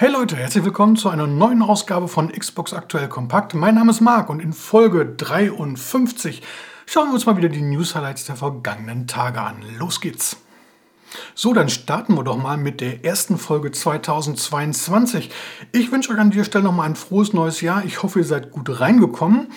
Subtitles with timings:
[0.00, 3.52] Hey Leute, herzlich willkommen zu einer neuen Ausgabe von Xbox Aktuell Kompakt.
[3.52, 6.40] Mein Name ist Marc und in Folge 53
[6.86, 9.62] schauen wir uns mal wieder die News Highlights der vergangenen Tage an.
[9.78, 10.38] Los geht's!
[11.34, 15.30] So, dann starten wir doch mal mit der ersten Folge 2022.
[15.72, 17.84] Ich wünsche euch an dieser Stelle nochmal ein frohes neues Jahr.
[17.84, 19.48] Ich hoffe, ihr seid gut reingekommen.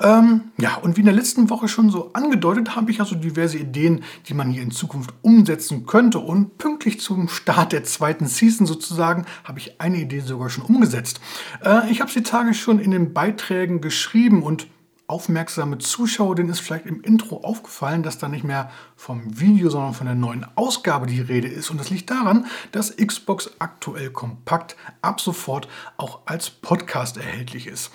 [0.00, 3.58] Ähm, ja, und wie in der letzten Woche schon so angedeutet, habe ich also diverse
[3.58, 6.18] Ideen, die man hier in Zukunft umsetzen könnte.
[6.18, 11.20] Und pünktlich zum Start der zweiten Season sozusagen habe ich eine Idee sogar schon umgesetzt.
[11.64, 14.66] Äh, ich habe sie Tage schon in den Beiträgen geschrieben und
[15.06, 19.94] aufmerksame Zuschauer, denen ist vielleicht im Intro aufgefallen, dass da nicht mehr vom Video, sondern
[19.94, 21.70] von der neuen Ausgabe die Rede ist.
[21.70, 27.90] Und das liegt daran, dass Xbox aktuell kompakt ab sofort auch als Podcast erhältlich ist.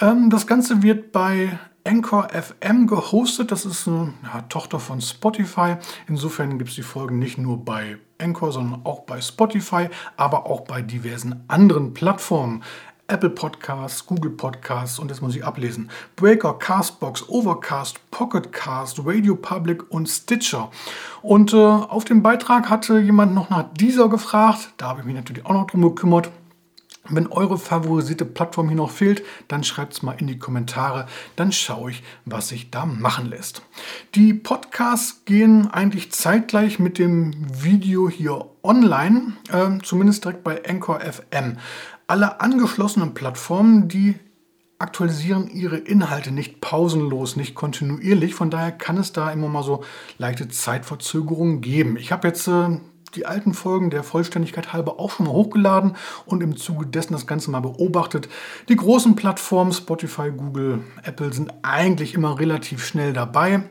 [0.00, 3.52] Ähm, das Ganze wird bei Anchor FM gehostet.
[3.52, 5.76] Das ist eine ja, Tochter von Spotify.
[6.08, 10.62] Insofern gibt es die Folgen nicht nur bei Anchor, sondern auch bei Spotify, aber auch
[10.62, 12.62] bei diversen anderen Plattformen.
[13.08, 15.90] Apple Podcasts, Google Podcasts und das muss ich ablesen.
[16.16, 20.70] Breaker, Castbox, Overcast, Pocketcast, Radio Public und Stitcher.
[21.22, 24.72] Und äh, auf dem Beitrag hatte jemand noch nach dieser gefragt.
[24.76, 26.30] Da habe ich mich natürlich auch noch drum gekümmert.
[27.08, 31.06] Wenn eure favorisierte Plattform hier noch fehlt, dann schreibt es mal in die Kommentare.
[31.36, 33.62] Dann schaue ich, was sich da machen lässt.
[34.14, 41.00] Die Podcasts gehen eigentlich zeitgleich mit dem Video hier online, äh, zumindest direkt bei Anchor
[41.00, 41.58] FM.
[42.06, 44.14] Alle angeschlossenen Plattformen, die
[44.78, 48.34] aktualisieren ihre Inhalte nicht pausenlos, nicht kontinuierlich.
[48.34, 49.82] Von daher kann es da immer mal so
[50.18, 51.96] leichte Zeitverzögerungen geben.
[51.96, 52.78] Ich habe jetzt äh,
[53.14, 55.96] die alten Folgen der Vollständigkeit halber auch schon mal hochgeladen
[56.26, 58.28] und im Zuge dessen das Ganze mal beobachtet.
[58.68, 63.62] Die großen Plattformen Spotify, Google, Apple sind eigentlich immer relativ schnell dabei.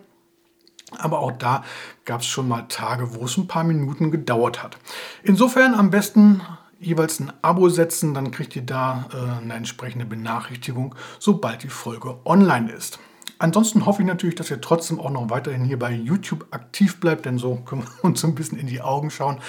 [0.97, 1.63] Aber auch da
[2.05, 4.77] gab es schon mal Tage, wo es ein paar Minuten gedauert hat.
[5.23, 6.41] Insofern am besten
[6.85, 12.17] jeweils ein Abo setzen, dann kriegt ihr da äh, eine entsprechende Benachrichtigung, sobald die Folge
[12.25, 12.99] online ist.
[13.37, 17.25] Ansonsten hoffe ich natürlich, dass ihr trotzdem auch noch weiterhin hier bei YouTube aktiv bleibt,
[17.25, 19.39] denn so können wir uns ein bisschen in die Augen schauen.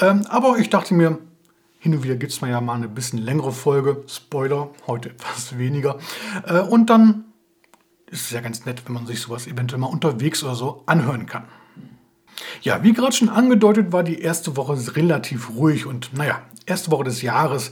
[0.00, 1.18] Ähm, aber ich dachte mir,
[1.78, 4.02] hin und wieder gibt es mal ja mal eine bisschen längere Folge.
[4.06, 5.98] Spoiler, heute etwas weniger.
[6.46, 7.24] Äh, und dann
[8.06, 11.26] ist es ja ganz nett, wenn man sich sowas eventuell mal unterwegs oder so anhören
[11.26, 11.44] kann.
[12.62, 17.04] Ja, wie gerade schon angedeutet, war die erste Woche relativ ruhig und naja, erste Woche
[17.04, 17.70] des Jahres.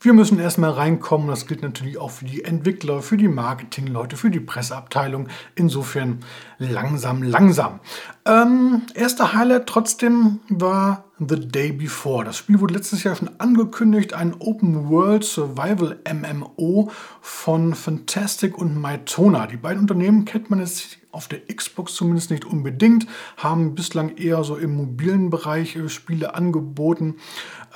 [0.00, 1.26] Wir müssen erstmal reinkommen.
[1.26, 5.26] Das gilt natürlich auch für die Entwickler, für die Marketingleute, für die Presseabteilung.
[5.56, 6.20] Insofern
[6.58, 7.80] langsam, langsam.
[8.24, 12.24] Ähm, erster Highlight trotzdem war The Day Before.
[12.24, 14.14] Das Spiel wurde letztes Jahr schon angekündigt.
[14.14, 19.48] Ein Open World Survival MMO von Fantastic und Mytona.
[19.48, 23.06] Die beiden Unternehmen kennt man jetzt auf der Xbox zumindest nicht unbedingt,
[23.36, 27.16] haben bislang eher so im mobilen Bereich äh, Spiele angeboten.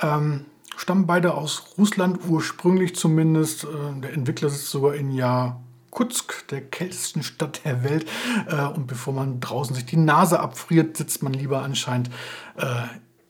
[0.01, 0.45] Ähm,
[0.77, 3.63] stammen beide aus Russland, ursprünglich zumindest.
[3.63, 8.05] Äh, der Entwickler sitzt sogar in Jakutsk, der kältesten Stadt der Welt.
[8.47, 12.09] Äh, und bevor man draußen sich die Nase abfriert, sitzt man lieber anscheinend
[12.57, 12.65] äh,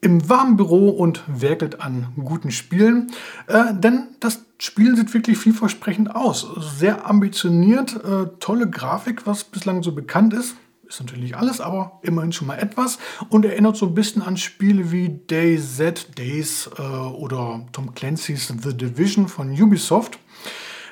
[0.02, 3.14] im warmen Büro und werkelt an guten Spielen.
[3.48, 6.46] denn das Spiel sieht wirklich vielversprechend aus.
[6.78, 8.02] Sehr ambitioniert,
[8.42, 10.58] tolle Grafik, was bislang so bekannt ist.
[10.88, 13.00] Ist natürlich nicht alles, aber immerhin schon mal etwas.
[13.30, 18.76] Und erinnert so ein bisschen an Spiele wie DayZ, Days äh, oder Tom Clancy's The
[18.76, 20.20] Division von Ubisoft.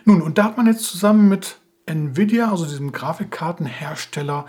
[0.06, 4.46] Nun, und da hat man jetzt zusammen mit Nvidia, also diesem Grafikkartenhersteller,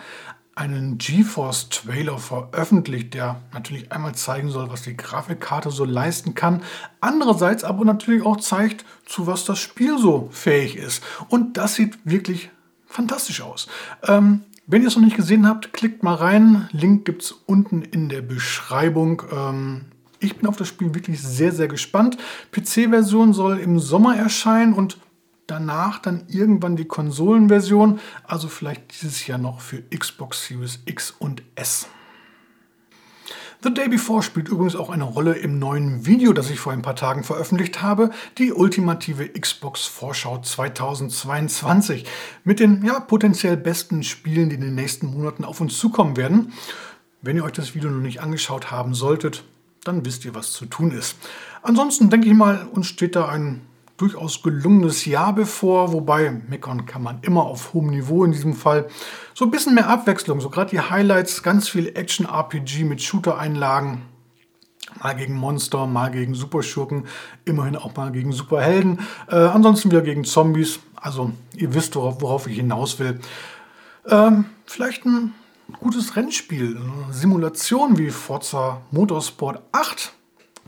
[0.55, 6.63] einen GeForce Trailer veröffentlicht, der natürlich einmal zeigen soll, was die Grafikkarte so leisten kann,
[7.01, 11.03] andererseits aber natürlich auch zeigt, zu was das Spiel so fähig ist.
[11.29, 12.51] Und das sieht wirklich
[12.87, 13.67] fantastisch aus.
[14.07, 16.69] Ähm, wenn ihr es noch nicht gesehen habt, klickt mal rein.
[16.73, 19.23] Link gibt es unten in der Beschreibung.
[19.33, 19.87] Ähm,
[20.21, 22.17] ich bin auf das Spiel wirklich sehr, sehr gespannt.
[22.53, 24.99] PC-Version soll im Sommer erscheinen und
[25.47, 27.99] danach dann irgendwann die Konsolenversion.
[28.25, 31.89] Also vielleicht dieses Jahr noch für Xbox Series X und S.
[33.65, 36.83] The Day Before spielt übrigens auch eine Rolle im neuen Video, das ich vor ein
[36.83, 42.05] paar Tagen veröffentlicht habe, die ultimative Xbox Vorschau 2022
[42.43, 46.53] mit den ja, potenziell besten Spielen, die in den nächsten Monaten auf uns zukommen werden.
[47.21, 49.45] Wenn ihr euch das Video noch nicht angeschaut haben solltet,
[49.85, 51.17] dann wisst ihr, was zu tun ist.
[51.63, 53.61] Ansonsten denke ich mal, uns steht da ein
[54.03, 58.89] durchaus gelungenes Jahr bevor, wobei meckern kann man immer auf hohem Niveau in diesem Fall.
[59.33, 64.03] So ein bisschen mehr Abwechslung, so gerade die Highlights, ganz viel Action-RPG mit Shooter-Einlagen.
[65.01, 67.07] Mal gegen Monster, mal gegen Superschurken,
[67.45, 68.99] immerhin auch mal gegen Superhelden.
[69.29, 70.81] Äh, ansonsten wieder gegen Zombies.
[70.97, 73.21] Also ihr wisst, worauf, worauf ich hinaus will.
[74.09, 75.33] Ähm, vielleicht ein
[75.79, 80.13] gutes Rennspiel, eine Simulation wie Forza Motorsport 8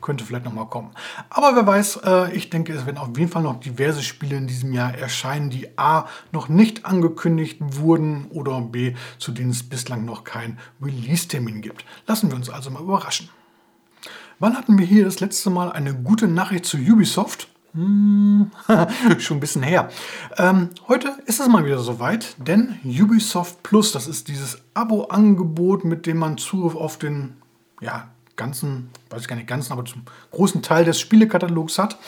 [0.05, 0.91] könnte vielleicht nochmal kommen.
[1.31, 4.47] Aber wer weiß, äh, ich denke, es werden auf jeden Fall noch diverse Spiele in
[4.47, 10.05] diesem Jahr erscheinen, die A noch nicht angekündigt wurden oder B, zu denen es bislang
[10.05, 11.85] noch keinen Release-Termin gibt.
[12.07, 13.31] Lassen wir uns also mal überraschen.
[14.39, 17.49] Wann hatten wir hier das letzte Mal eine gute Nachricht zu Ubisoft?
[17.73, 18.51] Hm,
[19.19, 19.89] schon ein bisschen her.
[20.37, 26.07] Ähm, heute ist es mal wieder soweit, denn Ubisoft Plus, das ist dieses Abo-Angebot, mit
[26.07, 27.37] dem man Zugriff auf den
[27.81, 31.99] ja, ganzen, weiß ich gar nicht ganzen, aber zum großen Teil des Spielekatalogs hat.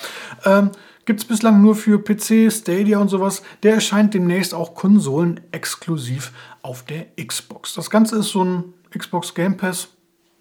[0.44, 0.70] Ähm,
[1.04, 3.42] Gibt es bislang nur für PC, Stadia und sowas.
[3.62, 6.32] Der erscheint demnächst auch Konsolen exklusiv
[6.62, 7.74] auf der Xbox.
[7.74, 9.88] Das Ganze ist so ein Xbox Game Pass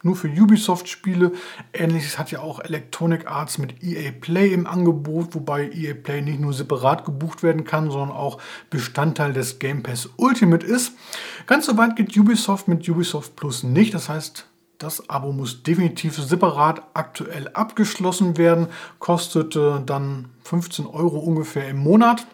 [0.05, 1.33] nur für Ubisoft-Spiele.
[1.73, 6.39] Ähnliches hat ja auch Electronic Arts mit EA Play im Angebot, wobei EA Play nicht
[6.39, 8.39] nur separat gebucht werden kann, sondern auch
[8.69, 10.93] Bestandteil des Game Pass Ultimate ist.
[11.47, 13.93] Ganz so weit geht Ubisoft mit Ubisoft Plus nicht.
[13.93, 14.47] Das heißt,
[14.77, 18.68] das Abo muss definitiv separat aktuell abgeschlossen werden,
[19.00, 22.25] kostete dann 15 Euro ungefähr im Monat.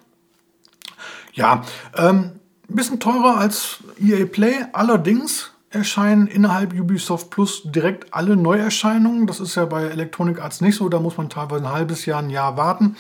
[1.34, 1.64] Ja,
[1.96, 2.40] ähm,
[2.70, 9.26] ein bisschen teurer als EA Play, allerdings erscheinen innerhalb Ubisoft Plus direkt alle Neuerscheinungen.
[9.26, 12.22] Das ist ja bei Electronic Arts nicht so, da muss man teilweise ein halbes Jahr,
[12.22, 12.98] ein Jahr warten.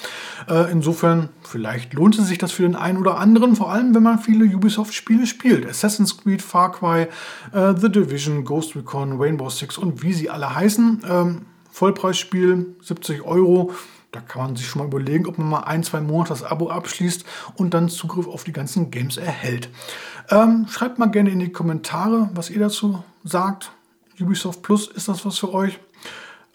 [0.49, 4.03] Äh, insofern, vielleicht lohnt es sich das für den einen oder anderen, vor allem wenn
[4.03, 5.67] man viele Ubisoft-Spiele spielt.
[5.67, 7.07] Assassin's Creed, Far Cry,
[7.51, 11.01] äh, The Division, Ghost Recon, Rainbow Six und wie sie alle heißen.
[11.07, 11.41] Ähm,
[11.71, 13.71] Vollpreisspiel, 70 Euro.
[14.11, 16.69] Da kann man sich schon mal überlegen, ob man mal ein, zwei Monate das Abo
[16.69, 17.23] abschließt
[17.55, 19.69] und dann Zugriff auf die ganzen Games erhält.
[20.29, 23.71] Ähm, schreibt mal gerne in die Kommentare, was ihr dazu sagt.
[24.19, 25.79] Ubisoft Plus, ist das was für euch?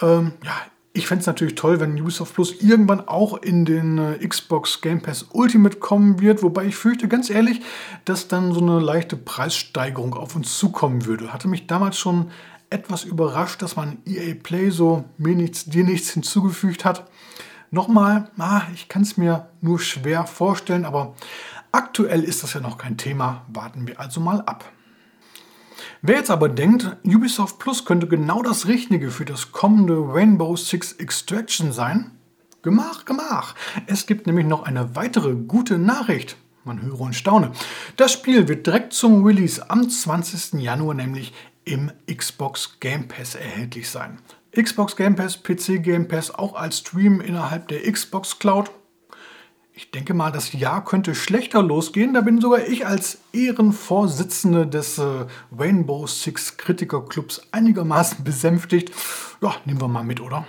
[0.03, 0.53] Ähm, ja,
[0.93, 5.01] ich fände es natürlich toll, wenn Ubisoft Plus irgendwann auch in den äh, Xbox Game
[5.01, 7.61] Pass Ultimate kommen wird, wobei ich fürchte ganz ehrlich,
[8.05, 11.33] dass dann so eine leichte Preissteigerung auf uns zukommen würde.
[11.33, 12.31] Hatte mich damals schon
[12.71, 17.09] etwas überrascht, dass man EA Play so mir nichts, dir nichts hinzugefügt hat.
[17.71, 21.15] Nochmal, ah, ich kann es mir nur schwer vorstellen, aber
[21.73, 23.45] aktuell ist das ja noch kein Thema.
[23.49, 24.65] Warten wir also mal ab.
[26.03, 30.93] Wer jetzt aber denkt, Ubisoft Plus könnte genau das Richtige für das kommende Rainbow Six
[30.93, 32.13] Extraction sein,
[32.63, 33.55] gemach, gemach.
[33.87, 36.37] Es gibt nämlich noch eine weitere gute Nachricht.
[36.65, 37.53] Man höre und staune.
[37.97, 40.61] Das Spiel wird direkt zum Release am 20.
[40.61, 41.33] Januar nämlich
[41.65, 44.19] im Xbox Game Pass erhältlich sein.
[44.57, 48.71] Xbox Game Pass, PC Game Pass auch als Stream innerhalb der Xbox Cloud.
[49.73, 52.15] Ich denke mal, das Jahr könnte schlechter losgehen.
[52.15, 55.27] Da bin sogar ich als Ehrenvorsitzende des äh,
[55.57, 58.91] Rainbow Six Kritiker Clubs einigermaßen besänftigt.
[59.43, 60.47] Ja, nehmen wir mal mit, oder?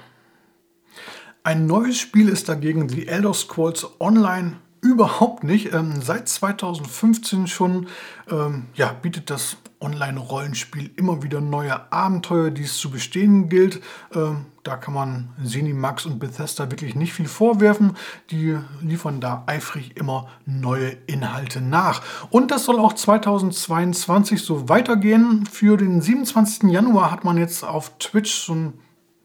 [1.44, 5.74] Ein neues Spiel ist dagegen The Elder Scrolls Online überhaupt nicht.
[5.74, 7.88] Ähm, seit 2015 schon
[8.30, 13.82] ähm, ja, bietet das Online-Rollenspiel immer wieder neue Abenteuer, die es zu bestehen gilt.
[14.14, 17.96] Ähm, da kann man Zenimax und Bethesda wirklich nicht viel vorwerfen.
[18.32, 22.02] Die liefern da eifrig immer neue Inhalte nach.
[22.30, 25.46] Und das soll auch 2022 so weitergehen.
[25.46, 26.72] Für den 27.
[26.72, 28.74] Januar hat man jetzt auf Twitch so ein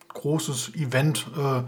[0.09, 1.63] großes Event äh,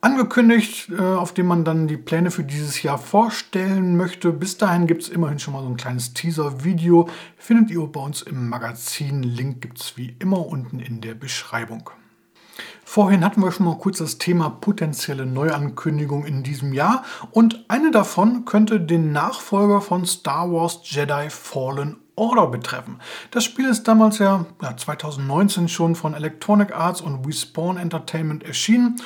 [0.00, 4.32] angekündigt, äh, auf dem man dann die Pläne für dieses Jahr vorstellen möchte.
[4.32, 7.08] Bis dahin gibt es immerhin schon mal so ein kleines Teaser-Video.
[7.36, 9.22] Findet ihr bei uns im Magazin.
[9.22, 11.90] Link gibt es wie immer unten in der Beschreibung.
[12.84, 17.90] Vorhin hatten wir schon mal kurz das Thema potenzielle Neuankündigung in diesem Jahr und eine
[17.92, 22.98] davon könnte den Nachfolger von Star Wars Jedi Fallen Order betreffen.
[23.30, 28.96] Das Spiel ist damals ja, ja 2019 schon von Electronic Arts und Respawn Entertainment erschienen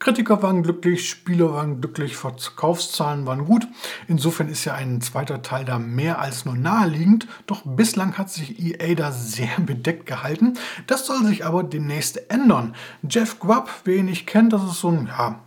[0.00, 3.68] Kritiker waren glücklich, Spieler waren glücklich, Verkaufszahlen waren gut.
[4.08, 7.28] Insofern ist ja ein zweiter Teil da mehr als nur naheliegend.
[7.46, 10.54] Doch bislang hat sich EA da sehr bedeckt gehalten.
[10.86, 12.74] Das soll sich aber demnächst ändern.
[13.06, 15.38] Jeff Grubb, wer ihn nicht kennt, das ist so ein ja,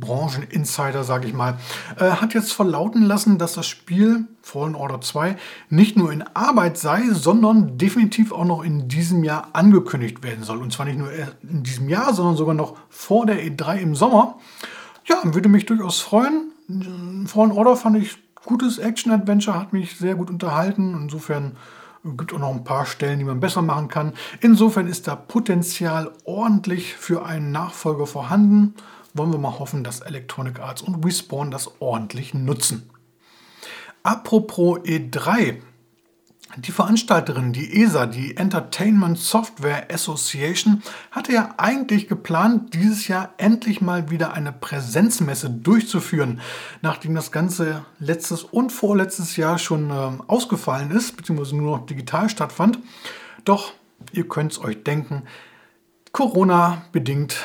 [0.00, 1.58] Brancheninsider, sage ich mal,
[1.98, 5.36] äh, hat jetzt verlauten lassen, dass das Spiel Fallen Order 2
[5.70, 10.58] nicht nur in Arbeit sei, sondern definitiv auch noch in diesem Jahr angekündigt werden soll.
[10.58, 11.10] Und zwar nicht nur
[11.42, 14.38] in diesem Jahr, sondern sogar noch vor der E3 im Sommer.
[15.06, 16.52] Ja, würde mich durchaus freuen.
[17.26, 20.94] Fallen Order fand ich gutes Action-Adventure, hat mich sehr gut unterhalten.
[21.02, 21.56] Insofern
[22.04, 24.12] gibt auch noch ein paar Stellen, die man besser machen kann.
[24.40, 28.74] Insofern ist da Potenzial ordentlich für einen Nachfolger vorhanden
[29.14, 32.90] wollen wir mal hoffen, dass Electronic Arts und Respawn das ordentlich nutzen.
[34.02, 35.62] Apropos E3.
[36.56, 43.80] Die Veranstalterin, die ESA, die Entertainment Software Association, hatte ja eigentlich geplant, dieses Jahr endlich
[43.80, 46.40] mal wieder eine Präsenzmesse durchzuführen,
[46.80, 52.28] nachdem das Ganze letztes und vorletztes Jahr schon äh, ausgefallen ist, beziehungsweise nur noch digital
[52.28, 52.78] stattfand.
[53.44, 53.72] Doch,
[54.12, 55.24] ihr könnt es euch denken,
[56.12, 57.38] Corona bedingt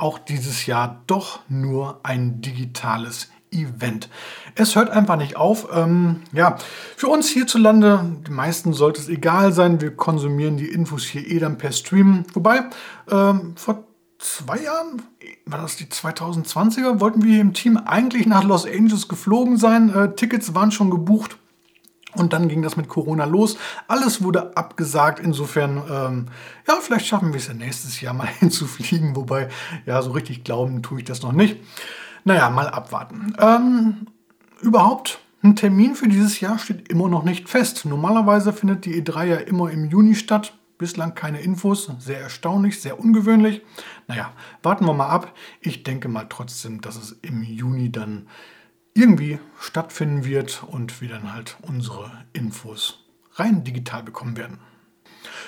[0.00, 4.08] auch dieses Jahr doch nur ein digitales Event.
[4.54, 5.68] Es hört einfach nicht auf.
[5.74, 6.56] Ähm, ja,
[6.96, 9.80] für uns hierzulande, die meisten sollte es egal sein.
[9.80, 12.24] Wir konsumieren die Infos hier eh dann per Stream.
[12.32, 12.64] Wobei,
[13.10, 13.84] ähm, vor
[14.18, 15.02] zwei Jahren,
[15.46, 19.92] war das die 2020er, wollten wir im Team eigentlich nach Los Angeles geflogen sein.
[19.94, 21.36] Äh, Tickets waren schon gebucht.
[22.16, 23.56] Und dann ging das mit Corona los.
[23.88, 25.20] Alles wurde abgesagt.
[25.20, 26.26] Insofern, ähm,
[26.66, 29.16] ja, vielleicht schaffen wir es ja nächstes Jahr mal hinzufliegen.
[29.16, 29.48] Wobei,
[29.86, 31.58] ja, so richtig glauben tue ich das noch nicht.
[32.24, 33.34] Naja, mal abwarten.
[33.38, 34.06] Ähm,
[34.60, 37.86] überhaupt, ein Termin für dieses Jahr steht immer noch nicht fest.
[37.86, 40.52] Normalerweise findet die E3 ja immer im Juni statt.
[40.76, 41.90] Bislang keine Infos.
[41.98, 43.62] Sehr erstaunlich, sehr ungewöhnlich.
[44.06, 45.34] Naja, warten wir mal ab.
[45.60, 48.26] Ich denke mal trotzdem, dass es im Juni dann
[48.94, 53.04] irgendwie stattfinden wird und wir dann halt unsere Infos
[53.34, 54.58] rein digital bekommen werden.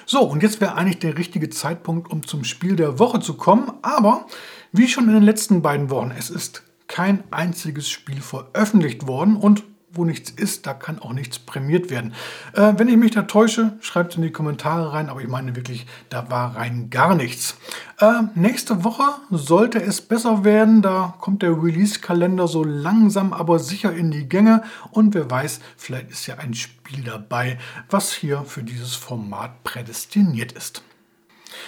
[0.07, 3.73] So, und jetzt wäre eigentlich der richtige Zeitpunkt, um zum Spiel der Woche zu kommen.
[3.83, 4.27] Aber
[4.73, 9.63] wie schon in den letzten beiden Wochen, es ist kein einziges Spiel veröffentlicht worden und
[9.95, 12.15] wo nichts ist, da kann auch nichts prämiert werden.
[12.55, 15.55] Äh, wenn ich mich da täusche, schreibt es in die Kommentare rein, aber ich meine
[15.55, 17.57] wirklich, da war rein gar nichts.
[17.99, 23.93] Äh, nächste Woche sollte es besser werden, da kommt der Release-Kalender so langsam aber sicher
[23.93, 27.59] in die Gänge und wer weiß, vielleicht ist ja ein Spiel dabei,
[27.91, 30.83] was hier für dieses Format prädestiniert ist.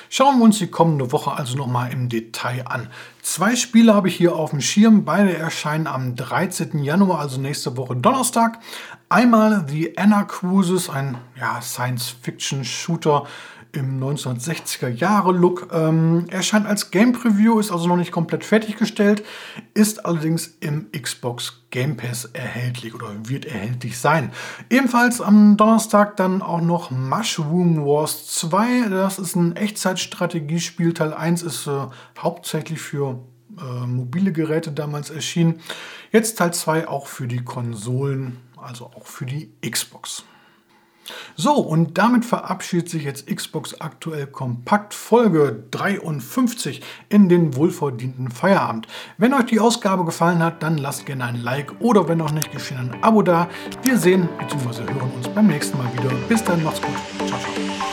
[0.09, 2.89] Schauen wir uns die kommende Woche also nochmal im Detail an.
[3.23, 5.05] Zwei Spiele habe ich hier auf dem Schirm.
[5.05, 6.83] Beide erscheinen am 13.
[6.83, 8.59] Januar, also nächste Woche Donnerstag.
[9.09, 13.27] Einmal The Anna Cruises, ein ja, Science-Fiction-Shooter
[13.75, 15.69] im 1960er Jahre Look.
[15.73, 19.25] Ähm, erscheint als Game Preview, ist also noch nicht komplett fertiggestellt,
[19.75, 24.33] ist allerdings im Xbox Game Pass erhältlich oder wird erhältlich sein.
[24.71, 28.89] Ebenfalls am Donnerstag dann auch noch Mushroom Wars 2.
[28.91, 30.95] Das ist ein Echtzeitstrategiespiel.
[30.95, 31.87] Teil 1 ist äh,
[32.19, 33.19] hauptsächlich für
[33.59, 35.61] äh, mobile Geräte damals erschienen.
[36.13, 40.25] Jetzt Teil 2 auch für die Konsolen, also auch für die Xbox.
[41.37, 48.87] So, und damit verabschiedet sich jetzt Xbox aktuell kompakt Folge 53 in den wohlverdienten Feierabend.
[49.19, 52.53] Wenn euch die Ausgabe gefallen hat, dann lasst gerne ein Like oder wenn noch nicht
[52.53, 53.49] geschehen, ein Abo da.
[53.83, 54.83] Wir sehen bzw.
[54.83, 56.15] hören uns beim nächsten Mal wieder.
[56.29, 57.29] Bis dann, macht's gut.
[57.29, 57.84] Ciao, ciao.